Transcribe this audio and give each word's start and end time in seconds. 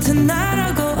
tonight 0.00 0.58
I'll 0.58 0.74
go 0.74 0.95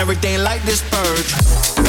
everything 0.00 0.42
like 0.42 0.62
this 0.62 0.80
purge. 0.90 1.79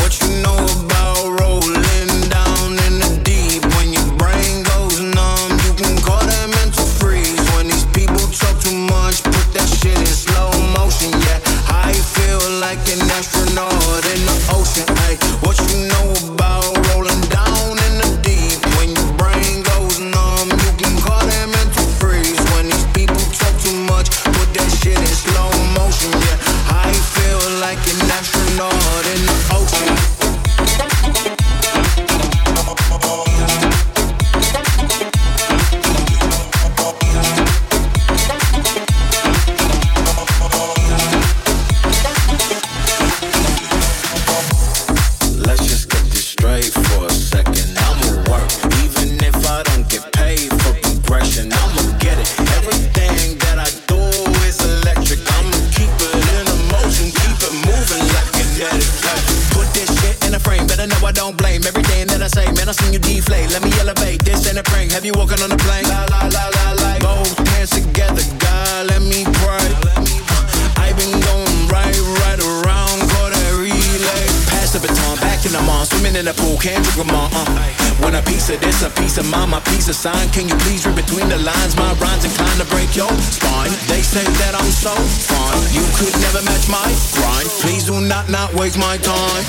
never 86.22 86.42
match 86.44 86.70
my 86.70 86.88
grind. 87.14 87.48
Please 87.62 87.86
do 87.86 88.00
not 88.00 88.30
not 88.30 88.54
waste 88.54 88.78
my 88.78 88.98
time. 88.98 89.44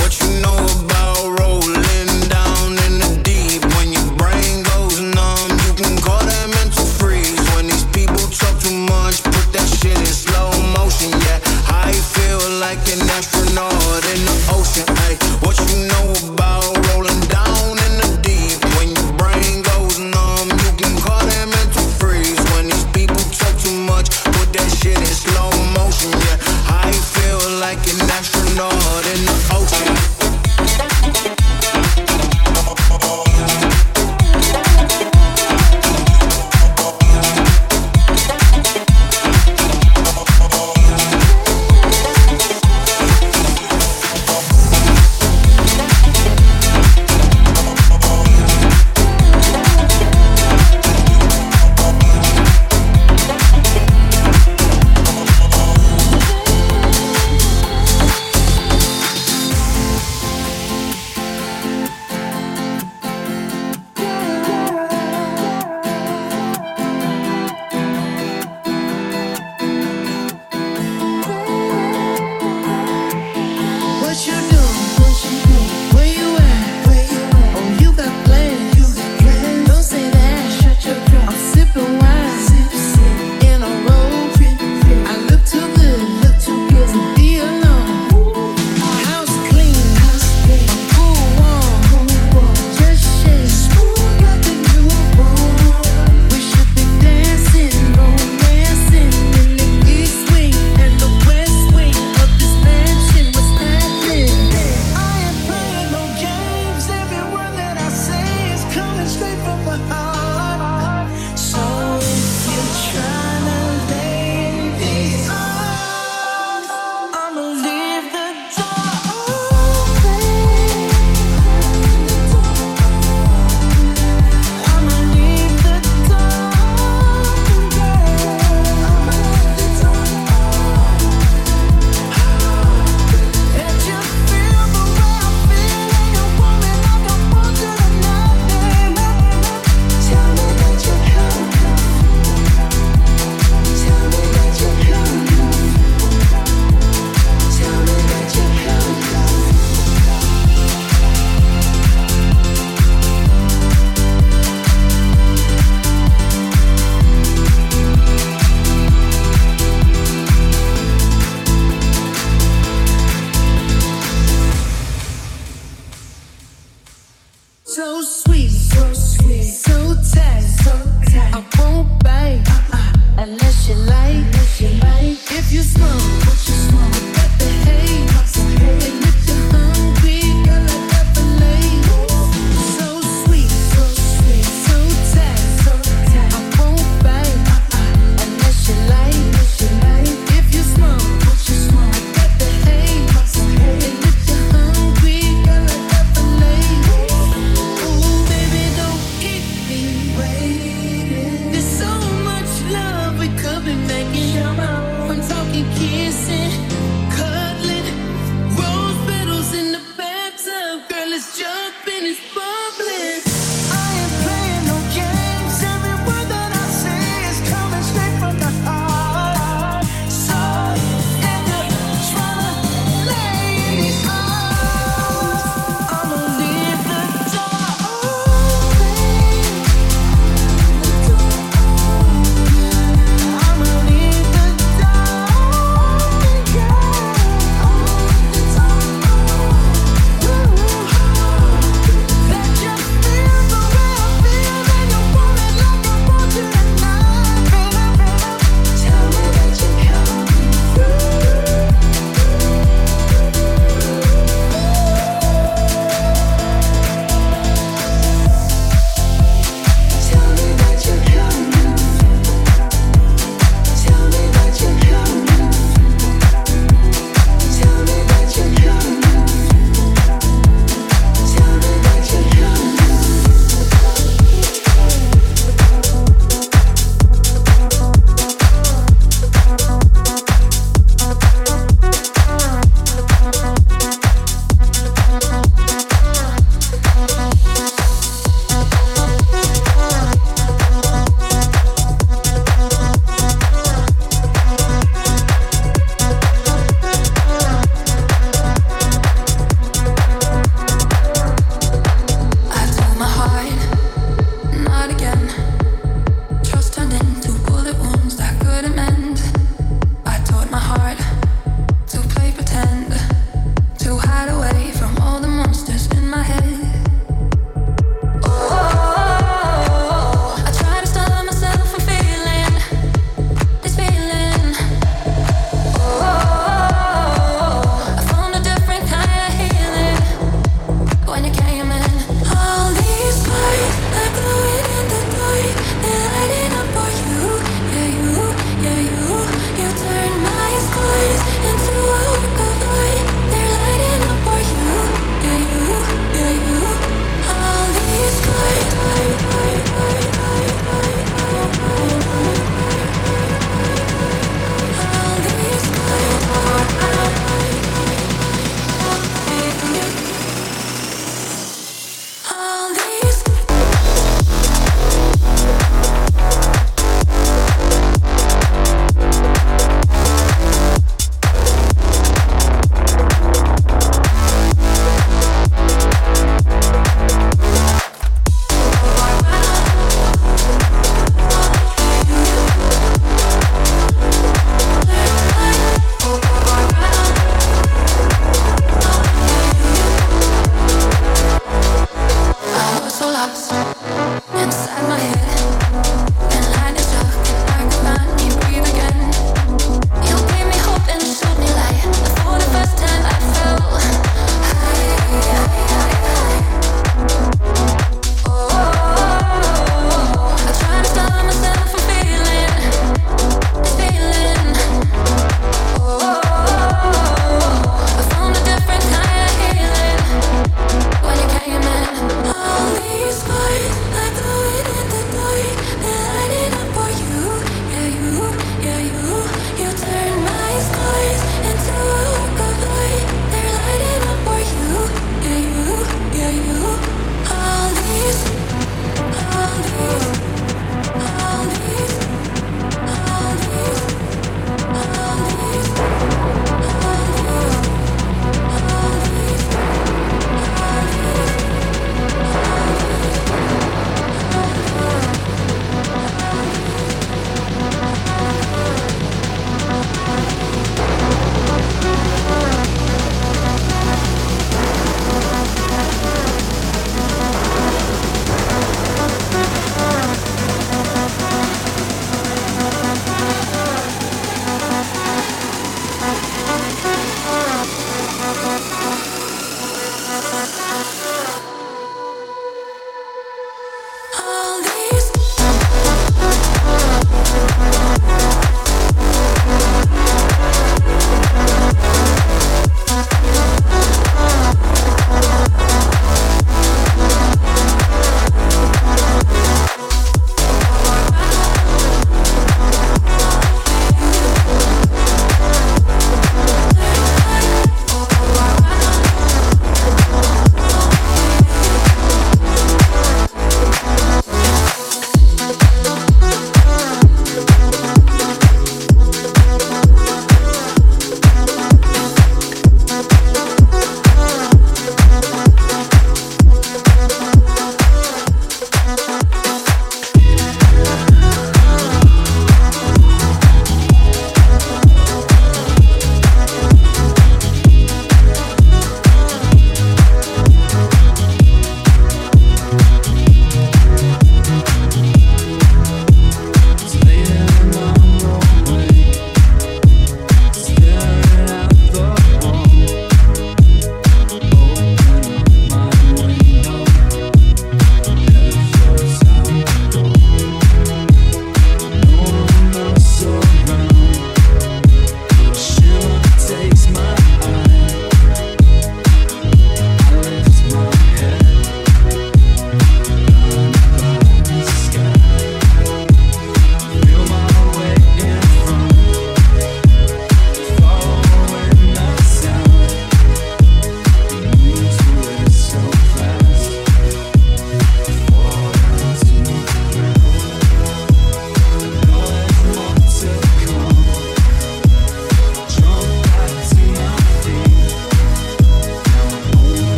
What 0.00 0.12
you 0.20 0.28
know 0.40 0.60
about 0.84 1.40
rolling 1.40 2.12
down 2.28 2.68
in 2.86 2.92
the 3.02 3.10
deep? 3.24 3.64
When 3.76 3.92
your 3.92 4.08
brain 4.20 4.62
goes 4.62 5.00
numb, 5.00 5.50
you 5.66 5.72
can 5.74 5.96
call 6.00 6.20
that 6.20 6.46
mental 6.56 6.84
freeze. 6.84 7.40
When 7.54 7.66
these 7.66 7.84
people 7.96 8.24
talk 8.28 8.56
too 8.60 8.76
much, 8.76 9.22
put 9.22 9.46
that 9.54 9.68
shit 9.80 9.98
in 9.98 10.06
slow 10.06 10.50
motion. 10.76 11.10
Yeah, 11.26 11.40
I 11.86 11.92
feel 12.14 12.42
like 12.60 12.82
an 12.92 13.00
astronaut 13.16 14.02
in 14.12 14.20
the 14.28 14.36
ocean. 14.56 14.86
Ay. 15.08 15.29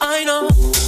I 0.00 0.24
know. 0.24 0.81